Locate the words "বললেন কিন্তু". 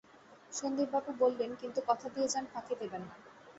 1.19-1.79